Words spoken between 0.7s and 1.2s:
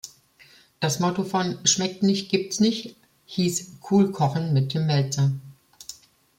Das